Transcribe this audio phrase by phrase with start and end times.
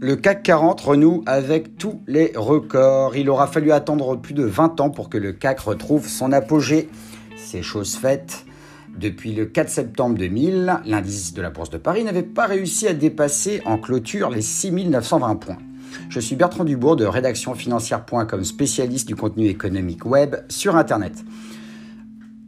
[0.00, 3.16] le CAC 40 renoue avec tous les records.
[3.16, 6.88] Il aura fallu attendre plus de 20 ans pour que le CAC retrouve son apogée.
[7.36, 8.46] C'est chose faite.
[8.98, 12.94] Depuis le 4 septembre 2000, l'indice de la Bourse de Paris n'avait pas réussi à
[12.94, 15.58] dépasser en clôture les 6920 points.
[16.08, 21.24] Je suis Bertrand Dubourg de rédactionfinancière.com, spécialiste du contenu économique web sur Internet.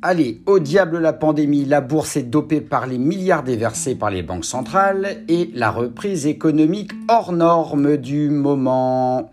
[0.05, 4.25] Allez, au diable la pandémie, la bourse est dopée par les milliards déversés par les
[4.25, 9.31] banques centrales et la reprise économique hors norme du moment.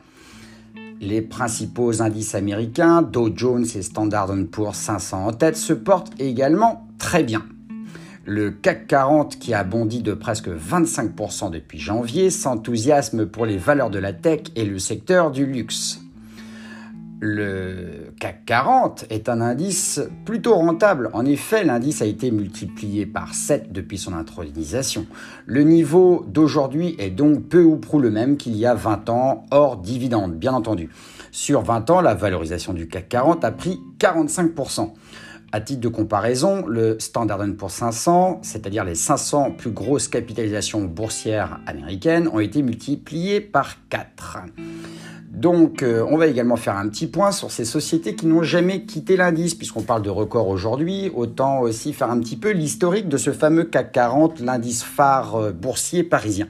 [1.02, 6.88] Les principaux indices américains, Dow Jones et Standard Poor's 500 en tête, se portent également
[7.00, 7.44] très bien.
[8.26, 13.90] Le CAC 40, qui a bondi de presque 25% depuis janvier, s'enthousiasme pour les valeurs
[13.90, 16.00] de la tech et le secteur du luxe.
[17.22, 21.10] Le CAC 40 est un indice plutôt rentable.
[21.12, 25.06] En effet, l'indice a été multiplié par 7 depuis son intronisation.
[25.46, 29.46] Le niveau d'aujourd'hui est donc peu ou prou le même qu'il y a 20 ans,
[29.52, 30.90] hors dividende, bien entendu.
[31.32, 34.94] Sur 20 ans, la valorisation du CAC 40 a pris 45%.
[35.52, 41.60] À titre de comparaison, le Standard Poor's 500, c'est-à-dire les 500 plus grosses capitalisations boursières
[41.66, 44.38] américaines, ont été multipliées par 4.
[45.32, 48.84] Donc, euh, on va également faire un petit point sur ces sociétés qui n'ont jamais
[48.84, 51.12] quitté l'indice, puisqu'on parle de record aujourd'hui.
[51.14, 55.52] Autant aussi faire un petit peu l'historique de ce fameux CAC 40, l'indice phare euh,
[55.52, 56.48] boursier parisien.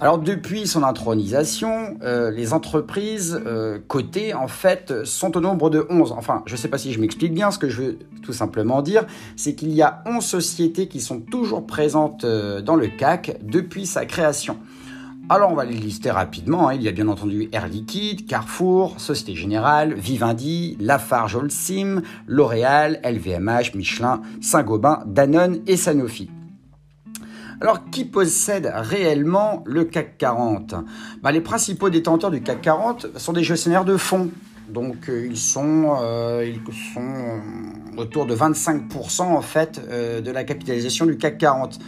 [0.00, 3.40] Alors depuis son intronisation, euh, les entreprises
[3.86, 6.12] cotées en fait sont au nombre de 11.
[6.12, 8.82] Enfin, je ne sais pas si je m'explique bien, ce que je veux tout simplement
[8.82, 9.04] dire,
[9.36, 14.04] c'est qu'il y a 11 sociétés qui sont toujours présentes dans le CAC depuis sa
[14.06, 14.56] création.
[15.28, 16.68] Alors on va les lister rapidement.
[16.68, 16.74] Hein.
[16.74, 23.74] Il y a bien entendu Air Liquide, Carrefour, Société Générale, Vivendi, Lafarge Holcim, L'Oréal, LVMH,
[23.74, 26.28] Michelin, Saint-Gobain, Danone et Sanofi.
[27.60, 30.74] Alors, qui possède réellement le CAC 40
[31.22, 34.30] bah, Les principaux détenteurs du CAC 40 sont des gestionnaires de fonds.
[34.68, 36.60] Donc, euh, ils, sont, euh, ils
[36.92, 37.40] sont
[37.96, 41.78] autour de 25% en fait euh, de la capitalisation du CAC 40.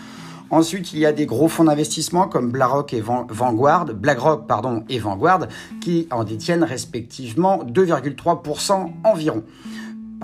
[0.51, 4.99] Ensuite, il y a des gros fonds d'investissement comme BlackRock et Vanguard, BlackRock pardon, et
[4.99, 5.49] Vanguard
[5.81, 9.43] qui en détiennent respectivement 2,3% environ.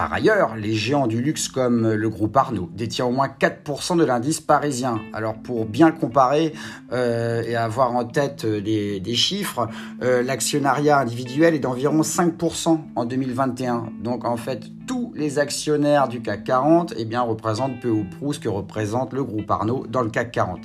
[0.00, 4.05] Par ailleurs, les géants du luxe comme le groupe Arnaud détient au moins 4% de
[4.05, 4.99] l'indice parisien.
[5.12, 6.55] Alors pour bien comparer
[6.91, 9.69] euh, et avoir en tête euh, des, chiffres,
[10.03, 13.91] euh, l'actionnariat individuel est d'environ 5% en 2021.
[14.03, 18.41] Donc en fait, tous les actionnaires du CAC 40 eh représentent peu ou prou ce
[18.41, 20.61] que représente le groupe Arnaud dans le CAC 40,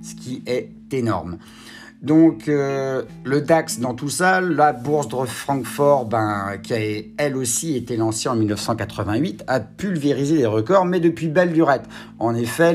[0.00, 1.36] ce qui est énorme.
[2.02, 6.78] Donc euh, le DAX dans tout ça, la bourse de Francfort, ben, qui a
[7.18, 11.84] elle aussi été lancée en 1988, a pulvérisé les records, mais depuis belle lurette.
[12.18, 12.72] En effet,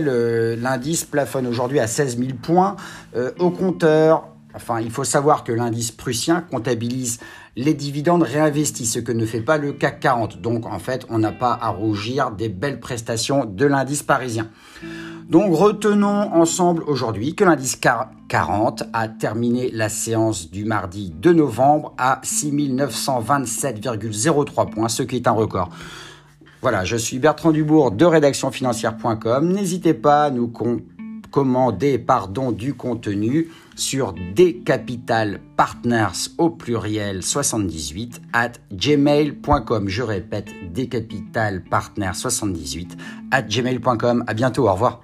[0.58, 2.76] l'indice plafonne aujourd'hui à 16 000 points
[3.16, 4.28] euh, au compteur.
[4.54, 7.20] Enfin, il faut savoir que l'indice prussien comptabilise
[7.56, 10.42] les dividendes réinvestis, ce que ne fait pas le CAC 40.
[10.42, 14.50] Donc en fait, on n'a pas à rougir des belles prestations de l'indice parisien.
[15.30, 21.96] Donc retenons ensemble aujourd'hui que l'indice 40 a terminé la séance du mardi 2 novembre
[21.98, 25.70] à 6927,03 points, ce qui est un record.
[26.62, 29.52] Voilà, je suis Bertrand Dubourg de rédactionfinancière.com.
[29.52, 30.48] N'hésitez pas à nous
[31.36, 34.14] commander pardon, du contenu sur
[35.58, 39.90] Partners au pluriel 78 at gmail.com.
[39.90, 40.54] Je répète,
[41.70, 42.96] Partners 78
[43.32, 44.24] at gmail.com.
[44.28, 45.02] À bientôt, au revoir.